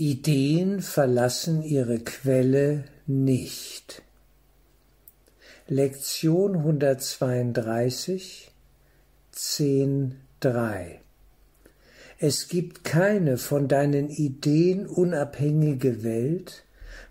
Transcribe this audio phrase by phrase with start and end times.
[0.00, 4.02] Ideen verlassen ihre Quelle nicht.
[5.66, 8.52] Lektion 132,
[9.34, 10.98] 10.3
[12.20, 16.62] Es gibt keine von deinen Ideen unabhängige Welt,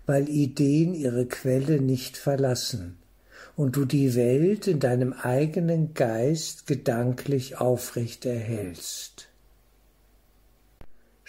[0.06, 2.96] weil Ideen ihre Quelle nicht verlassen
[3.54, 9.27] und du die Welt in deinem eigenen Geist gedanklich aufrecht erhältst.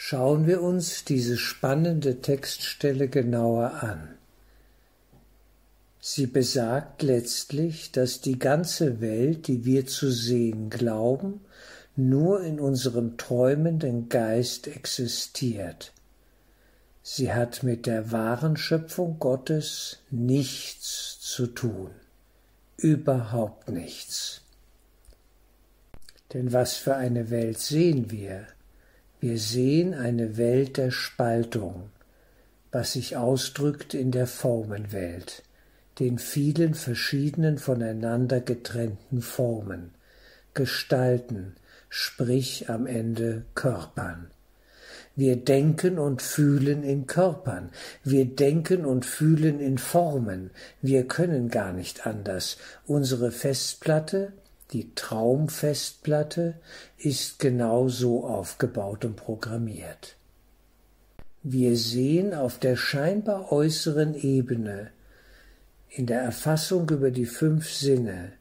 [0.01, 4.15] Schauen wir uns diese spannende Textstelle genauer an.
[5.99, 11.41] Sie besagt letztlich, dass die ganze Welt, die wir zu sehen glauben,
[11.97, 15.91] nur in unserem träumenden Geist existiert.
[17.03, 21.91] Sie hat mit der wahren Schöpfung Gottes nichts zu tun,
[22.77, 24.43] überhaupt nichts.
[26.31, 28.47] Denn was für eine Welt sehen wir?
[29.21, 31.89] Wir sehen eine Welt der Spaltung,
[32.71, 35.43] was sich ausdrückt in der Formenwelt,
[35.99, 39.91] den vielen verschiedenen voneinander getrennten Formen,
[40.53, 41.55] Gestalten,
[41.89, 44.27] sprich am Ende Körpern.
[45.17, 47.71] Wir denken und fühlen in Körpern,
[48.05, 52.55] wir denken und fühlen in Formen, wir können gar nicht anders.
[52.87, 54.31] Unsere Festplatte,
[54.71, 56.55] die Traumfestplatte
[56.97, 60.15] ist genau so aufgebaut und programmiert.
[61.41, 64.91] Wir sehen auf der scheinbar äußeren Ebene,
[65.89, 68.33] in der Erfassung über die fünf Sinne,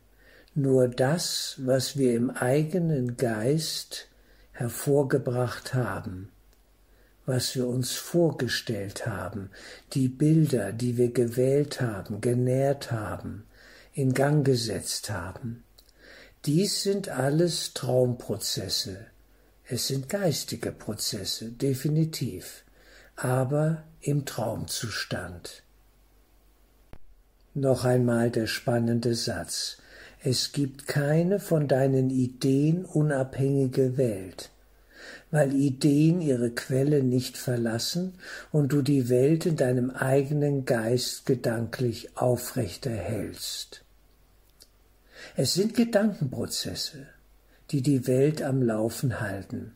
[0.55, 4.09] nur das, was wir im eigenen Geist
[4.53, 6.29] hervorgebracht haben,
[7.25, 9.51] was wir uns vorgestellt haben,
[9.93, 13.45] die Bilder, die wir gewählt haben, genährt haben,
[13.93, 15.63] in Gang gesetzt haben.
[16.49, 19.05] Dies sind alles Traumprozesse.
[19.67, 22.65] Es sind geistige Prozesse, definitiv,
[23.17, 25.63] aber im Traumzustand.
[27.53, 29.77] Noch einmal der spannende Satz.
[30.25, 34.49] Es gibt keine von deinen Ideen unabhängige Welt,
[35.31, 38.15] weil Ideen ihre Quelle nicht verlassen
[38.53, 43.85] und du die Welt in deinem eigenen Geist gedanklich aufrechterhältst.
[45.37, 47.07] Es sind Gedankenprozesse,
[47.71, 49.73] die die Welt am Laufen halten.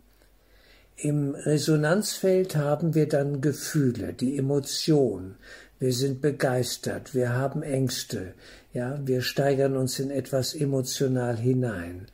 [0.96, 5.36] Im Resonanzfeld haben wir dann Gefühle, die Emotion.
[5.78, 8.34] Wir sind begeistert, wir haben Ängste,
[8.72, 12.06] ja, wir steigern uns in etwas emotional hinein.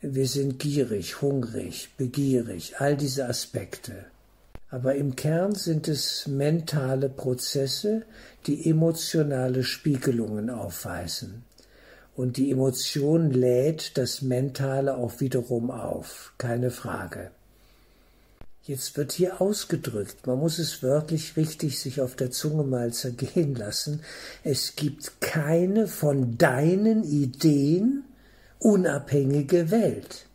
[0.00, 4.06] Wir sind gierig, hungrig, begierig, all diese Aspekte.
[4.70, 8.06] Aber im Kern sind es mentale Prozesse,
[8.46, 11.44] die emotionale Spiegelungen aufweisen.
[12.20, 17.30] Und die Emotion lädt das Mentale auch wiederum auf, keine Frage.
[18.62, 23.54] Jetzt wird hier ausgedrückt, man muss es wörtlich richtig sich auf der Zunge mal zergehen
[23.54, 24.02] lassen,
[24.44, 28.04] es gibt keine von deinen Ideen
[28.58, 30.26] unabhängige Welt.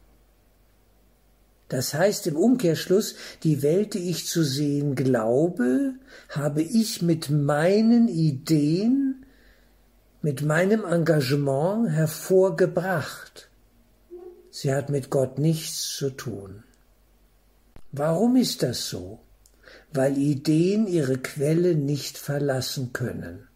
[1.69, 3.13] Das heißt im Umkehrschluss,
[3.44, 5.94] die Welt, die ich zu sehen glaube,
[6.29, 9.24] habe ich mit meinen Ideen
[10.25, 13.47] mit meinem Engagement hervorgebracht.
[14.49, 16.63] Sie hat mit Gott nichts zu tun.
[17.91, 19.19] Warum ist das so?
[19.93, 23.47] Weil Ideen ihre Quelle nicht verlassen können.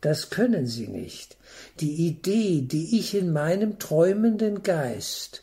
[0.00, 1.36] Das können sie nicht.
[1.80, 5.42] Die Idee, die ich in meinem träumenden Geist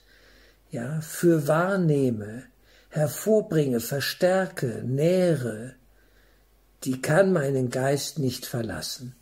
[0.71, 2.43] ja für wahrnehme,
[2.87, 5.73] hervorbringe, verstärke, nähere,
[6.85, 9.17] die kann meinen Geist nicht verlassen.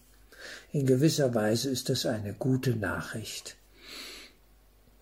[0.73, 3.57] In gewisser Weise ist das eine gute Nachricht.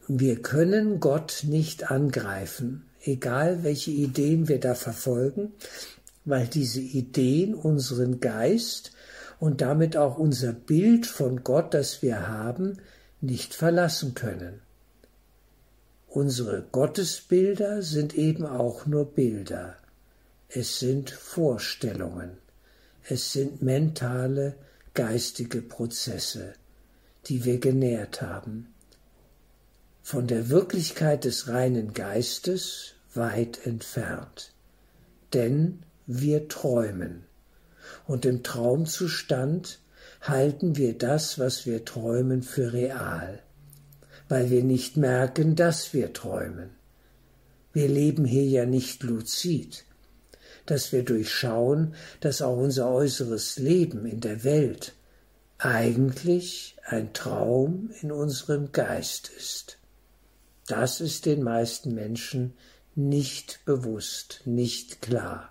[0.05, 5.53] Wir können Gott nicht angreifen, egal welche Ideen wir da verfolgen,
[6.25, 8.91] weil diese Ideen unseren Geist
[9.39, 12.79] und damit auch unser Bild von Gott, das wir haben,
[13.21, 14.59] nicht verlassen können.
[16.09, 19.77] Unsere Gottesbilder sind eben auch nur Bilder.
[20.49, 22.31] Es sind Vorstellungen.
[23.07, 24.57] Es sind mentale
[24.93, 26.53] geistige Prozesse,
[27.28, 28.73] die wir genährt haben,
[30.02, 34.53] von der Wirklichkeit des reinen Geistes weit entfernt.
[35.34, 37.23] Denn wir träumen,
[38.08, 39.79] und im Traumzustand
[40.22, 43.41] halten wir das, was wir träumen, für real,
[44.29, 46.72] weil wir nicht merken, dass wir träumen.
[47.73, 49.85] Wir leben hier ja nicht luzid,
[50.66, 54.93] dass wir durchschauen, dass auch unser äußeres Leben in der Welt
[55.58, 59.78] eigentlich ein Traum in unserem Geist ist.
[60.67, 62.53] Das ist den meisten Menschen
[62.96, 65.49] nicht bewusst, nicht klar.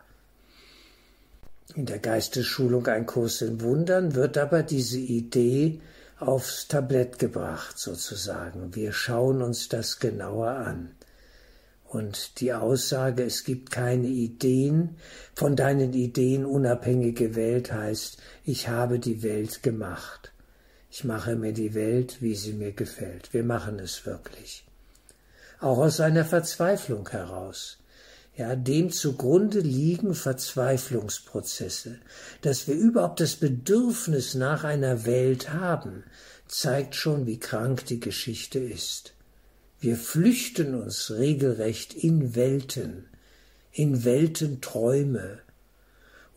[1.75, 5.81] In der Geistesschulung ein Kurs in Wundern wird aber diese Idee
[6.19, 8.75] aufs Tablett gebracht sozusagen.
[8.75, 10.91] Wir schauen uns das genauer an.
[11.91, 14.95] Und die Aussage, es gibt keine Ideen,
[15.35, 20.33] von deinen Ideen unabhängige Welt heißt, ich habe die Welt gemacht.
[20.89, 23.35] Ich mache mir die Welt, wie sie mir gefällt.
[23.35, 24.65] Wir machen es wirklich.
[25.59, 27.79] Auch aus einer Verzweiflung heraus.
[28.37, 31.99] Ja, dem zugrunde liegen Verzweiflungsprozesse.
[32.43, 36.05] Dass wir überhaupt das Bedürfnis nach einer Welt haben,
[36.47, 39.15] zeigt schon, wie krank die Geschichte ist.
[39.81, 43.07] Wir flüchten uns regelrecht in Welten,
[43.73, 45.39] in Weltenträume.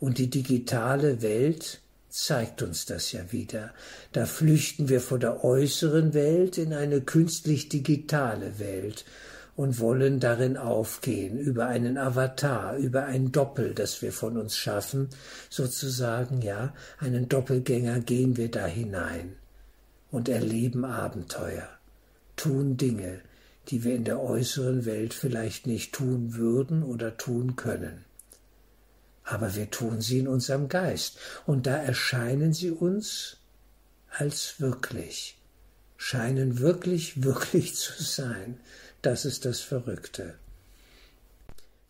[0.00, 3.74] Und die digitale Welt zeigt uns das ja wieder.
[4.12, 9.04] Da flüchten wir vor der äußeren Welt in eine künstlich digitale Welt
[9.56, 15.10] und wollen darin aufgehen, über einen Avatar, über ein Doppel, das wir von uns schaffen,
[15.50, 19.36] sozusagen, ja, einen Doppelgänger gehen wir da hinein
[20.10, 21.68] und erleben Abenteuer,
[22.36, 23.20] tun Dinge,
[23.68, 28.04] die wir in der äußeren Welt vielleicht nicht tun würden oder tun können.
[29.24, 33.38] Aber wir tun sie in unserem Geist, und da erscheinen sie uns
[34.10, 35.38] als wirklich,
[35.96, 38.58] scheinen wirklich, wirklich zu sein.
[39.02, 40.34] Das ist das Verrückte.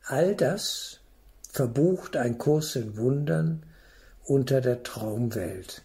[0.04, 1.00] All das
[1.50, 3.64] verbucht ein Kurs in Wundern
[4.24, 5.82] unter der Traumwelt.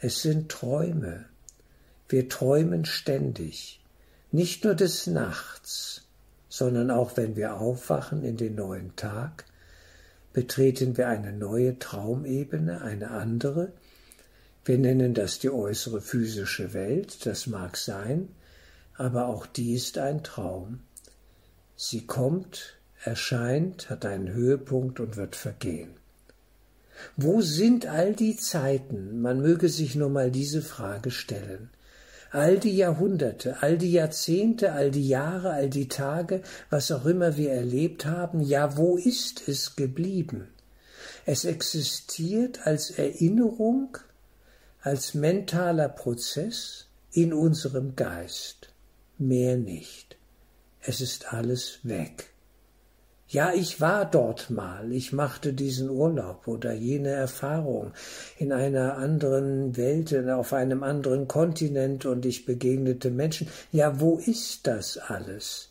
[0.00, 1.24] Es sind Träume.
[2.08, 3.81] Wir träumen ständig
[4.32, 6.06] nicht nur des Nachts,
[6.48, 9.44] sondern auch wenn wir aufwachen in den neuen Tag,
[10.32, 13.72] betreten wir eine neue Traumebene, eine andere.
[14.64, 18.28] Wir nennen das die äußere physische Welt, das mag sein,
[18.96, 20.80] aber auch die ist ein Traum.
[21.76, 25.90] Sie kommt, erscheint, hat einen Höhepunkt und wird vergehen.
[27.18, 29.20] Wo sind all die Zeiten?
[29.20, 31.68] Man möge sich nur mal diese Frage stellen
[32.32, 37.36] all die Jahrhunderte, all die Jahrzehnte, all die Jahre, all die Tage, was auch immer
[37.36, 40.48] wir erlebt haben, ja, wo ist es geblieben?
[41.26, 43.98] Es existiert als Erinnerung,
[44.80, 48.70] als mentaler Prozess in unserem Geist,
[49.18, 50.16] mehr nicht.
[50.80, 52.31] Es ist alles weg.
[53.32, 57.92] Ja, ich war dort mal, ich machte diesen Urlaub oder jene Erfahrung
[58.36, 63.48] in einer anderen Welt, auf einem anderen Kontinent und ich begegnete Menschen.
[63.70, 65.70] Ja, wo ist das alles?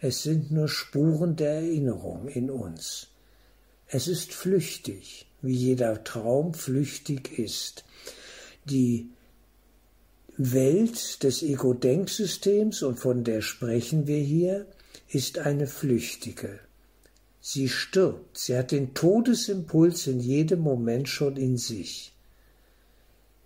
[0.00, 3.08] Es sind nur Spuren der Erinnerung in uns.
[3.88, 7.84] Es ist flüchtig, wie jeder Traum flüchtig ist.
[8.64, 9.10] Die
[10.36, 14.66] Welt des Ego-Denksystems, und von der sprechen wir hier,
[15.08, 16.60] ist eine flüchtige.
[17.48, 22.12] Sie stirbt, sie hat den Todesimpuls in jedem Moment schon in sich.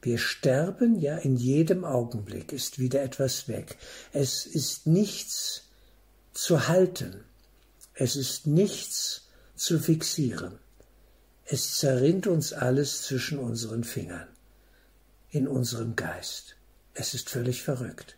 [0.00, 3.76] Wir sterben ja in jedem Augenblick, ist wieder etwas weg.
[4.14, 5.64] Es ist nichts
[6.32, 7.24] zu halten,
[7.92, 10.58] es ist nichts zu fixieren.
[11.44, 14.28] Es zerrinnt uns alles zwischen unseren Fingern,
[15.28, 16.56] in unserem Geist.
[16.94, 18.16] Es ist völlig verrückt.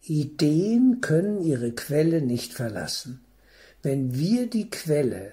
[0.00, 3.22] Ideen können ihre Quelle nicht verlassen.
[3.82, 5.32] Wenn wir die Quelle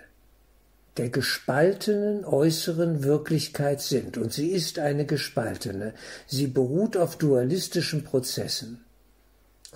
[0.98, 5.94] der gespaltenen äußeren Wirklichkeit sind, und sie ist eine gespaltene,
[6.28, 8.86] sie beruht auf dualistischen Prozessen.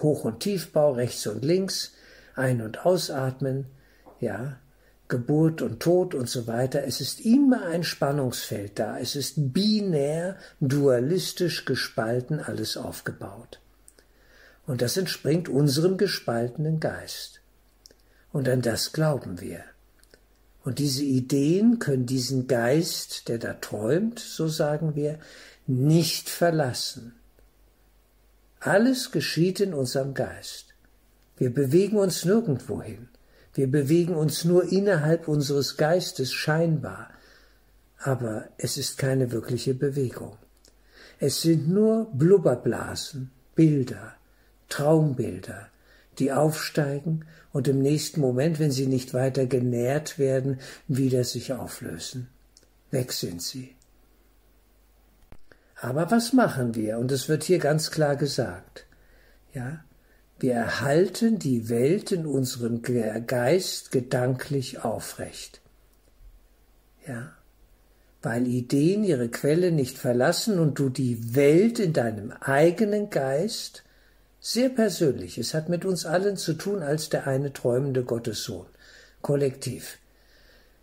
[0.01, 1.93] Hoch- und Tiefbau, rechts und links,
[2.35, 3.65] ein- und ausatmen,
[4.19, 4.59] ja,
[5.09, 6.83] Geburt und Tod und so weiter.
[6.85, 8.99] Es ist immer ein Spannungsfeld da.
[8.99, 13.59] Es ist binär, dualistisch gespalten alles aufgebaut.
[14.67, 17.41] Und das entspringt unserem gespaltenen Geist.
[18.31, 19.63] Und an das glauben wir.
[20.63, 25.19] Und diese Ideen können diesen Geist, der da träumt, so sagen wir,
[25.65, 27.15] nicht verlassen.
[28.59, 30.75] Alles geschieht in unserem Geist.
[31.37, 33.07] Wir bewegen uns nirgendwo hin.
[33.53, 37.09] Wir bewegen uns nur innerhalb unseres Geistes scheinbar.
[37.97, 40.37] Aber es ist keine wirkliche Bewegung.
[41.19, 44.13] Es sind nur Blubberblasen, Bilder,
[44.67, 45.69] Traumbilder,
[46.19, 52.27] die aufsteigen und im nächsten Moment, wenn sie nicht weiter genährt werden, wieder sich auflösen.
[52.91, 53.75] Weg sind sie.
[55.81, 56.97] Aber was machen wir?
[56.97, 58.85] Und es wird hier ganz klar gesagt.
[59.53, 59.83] Ja,
[60.39, 65.61] wir erhalten die Welt in unserem Geist gedanklich aufrecht.
[67.07, 67.33] Ja,
[68.21, 73.83] weil Ideen ihre Quelle nicht verlassen und du die Welt in deinem eigenen Geist
[74.39, 75.37] sehr persönlich.
[75.37, 78.65] Es hat mit uns allen zu tun als der eine träumende Gottessohn.
[79.21, 79.97] Kollektiv.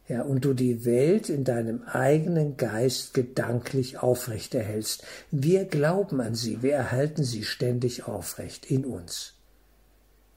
[0.09, 5.03] ja, und du die Welt in deinem eigenen Geist gedanklich aufrechterhältst.
[5.31, 9.35] Wir glauben an sie, wir erhalten sie ständig aufrecht in uns.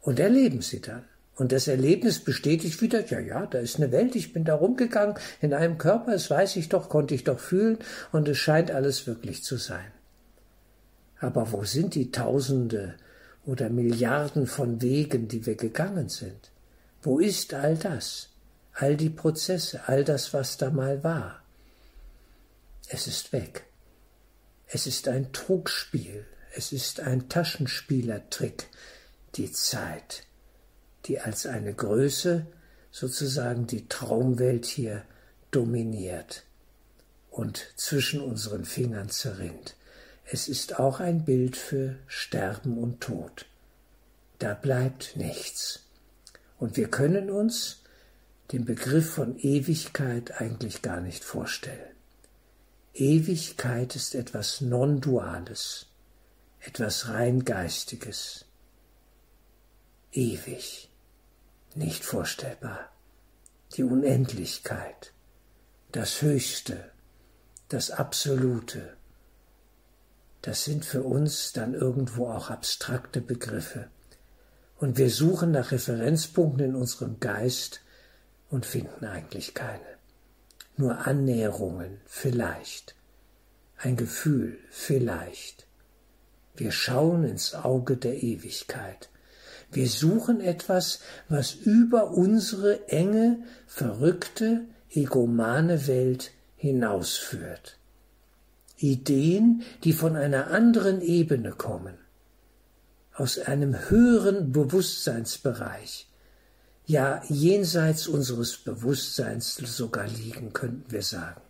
[0.02, 1.04] Und erleben sie dann.
[1.36, 5.16] Und das Erlebnis bestätigt wieder, ja, ja, da ist eine Welt, ich bin da rumgegangen,
[5.40, 7.78] in einem Körper, das weiß ich doch, konnte ich doch fühlen,
[8.12, 9.92] und es scheint alles wirklich zu sein.
[11.22, 12.96] Aber wo sind die Tausende
[13.50, 16.52] oder Milliarden von Wegen, die wir gegangen sind?
[17.02, 18.30] Wo ist all das?
[18.80, 21.42] all die Prozesse, all das, was da mal war.
[22.88, 23.66] Es ist weg.
[24.68, 26.26] Es ist ein Trugspiel,
[26.56, 28.68] es ist ein Taschenspielertrick,
[29.36, 30.24] die Zeit,
[31.06, 32.46] die als eine Größe
[32.92, 35.04] sozusagen die Traumwelt hier
[35.52, 36.44] dominiert
[37.30, 39.76] und zwischen unseren Fingern zerrinnt.
[40.32, 43.48] Es ist auch ein Bild für Sterben und Tod.
[44.38, 45.88] Da bleibt nichts.
[46.60, 47.82] Und wir können uns
[48.52, 51.96] den Begriff von Ewigkeit eigentlich gar nicht vorstellen.
[52.94, 55.88] Ewigkeit ist etwas Non-Duales,
[56.60, 58.46] etwas rein Geistiges.
[60.12, 60.90] Ewig,
[61.74, 62.92] nicht vorstellbar.
[63.78, 65.12] Die Unendlichkeit,
[65.92, 66.92] das Höchste,
[67.70, 68.96] das Absolute,
[70.42, 73.88] das sind für uns dann irgendwo auch abstrakte Begriffe.
[74.78, 77.82] Und wir suchen nach Referenzpunkten in unserem Geist,
[78.50, 79.80] und finden eigentlich keine.
[80.76, 82.96] Nur Annäherungen vielleicht,
[83.78, 85.68] ein Gefühl vielleicht.
[86.56, 89.10] Wir schauen ins Auge der Ewigkeit.
[89.72, 97.79] Wir suchen etwas, was über unsere enge, verrückte, egomane Welt hinausführt.
[98.80, 101.96] Ideen, die von einer anderen Ebene kommen,
[103.14, 106.08] aus einem höheren Bewusstseinsbereich,
[106.86, 111.42] ja jenseits unseres Bewusstseins sogar liegen, könnten wir sagen.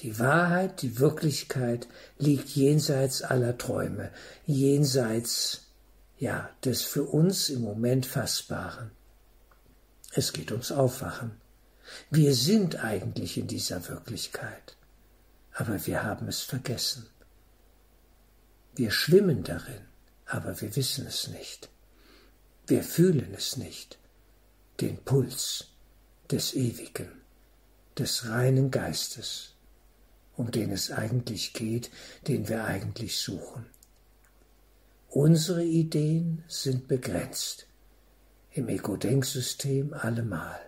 [0.00, 1.86] Die Wahrheit, die Wirklichkeit
[2.18, 4.10] liegt jenseits aller Träume,
[4.44, 5.66] jenseits,
[6.18, 8.90] ja, des für uns im Moment Fassbaren.
[10.12, 11.32] Es geht ums Aufwachen.
[12.10, 14.76] Wir sind eigentlich in dieser Wirklichkeit,
[15.54, 17.06] aber wir haben es vergessen.
[18.74, 19.82] Wir schwimmen darin,
[20.26, 21.70] aber wir wissen es nicht.
[22.66, 23.98] Wir fühlen es nicht,
[24.80, 25.68] den Puls
[26.30, 27.08] des Ewigen,
[27.96, 29.54] des reinen Geistes,
[30.36, 31.90] um den es eigentlich geht,
[32.26, 33.66] den wir eigentlich suchen.
[35.08, 37.68] Unsere Ideen sind begrenzt,
[38.50, 40.58] im Ego-Denksystem allemal,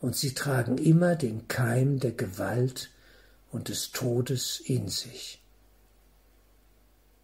[0.00, 2.90] und sie tragen immer den Keim der Gewalt
[3.52, 5.42] und des Todes in sich.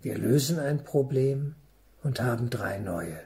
[0.00, 1.56] Wir lösen ein Problem
[2.02, 3.20] und haben drei neue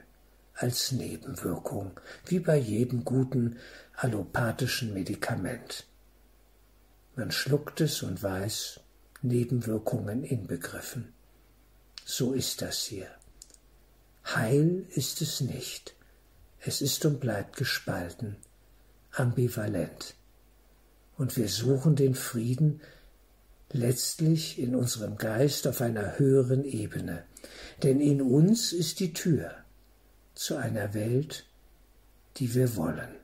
[0.55, 3.57] als Nebenwirkung, wie bei jedem guten
[3.95, 5.85] allopathischen Medikament.
[7.15, 8.79] Man schluckt es und weiß,
[9.21, 11.13] Nebenwirkungen inbegriffen.
[12.05, 13.07] So ist das hier.
[14.25, 15.95] Heil ist es nicht.
[16.59, 18.37] Es ist und bleibt gespalten,
[19.11, 20.15] ambivalent.
[21.17, 22.81] Und wir suchen den Frieden
[23.71, 27.23] letztlich in unserem Geist auf einer höheren Ebene.
[27.81, 29.51] Denn in uns ist die Tür
[30.35, 31.45] zu einer Welt,
[32.37, 33.15] die wir wollen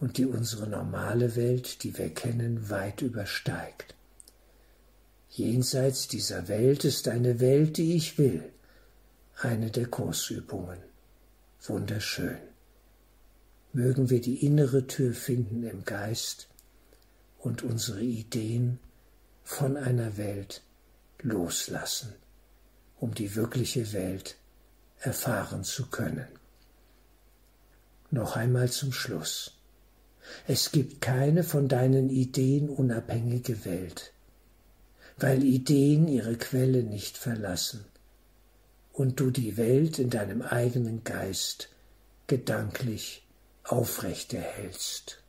[0.00, 3.94] und die unsere normale Welt, die wir kennen, weit übersteigt.
[5.30, 8.42] Jenseits dieser Welt ist eine Welt, die ich will,
[9.40, 10.78] eine der Kursübungen.
[11.62, 12.38] Wunderschön.
[13.72, 16.48] Mögen wir die innere Tür finden im Geist
[17.46, 18.80] und unsere Ideen
[19.44, 20.62] von einer Welt
[21.22, 22.12] loslassen,
[22.98, 24.36] um die wirkliche Welt
[24.98, 26.26] erfahren zu können.
[28.10, 29.52] Noch einmal zum Schluss.
[30.48, 34.12] Es gibt keine von deinen Ideen unabhängige Welt,
[35.16, 37.84] weil Ideen ihre Quelle nicht verlassen
[38.92, 41.68] und du die Welt in deinem eigenen Geist
[42.26, 43.24] gedanklich
[43.62, 45.22] aufrechterhältst.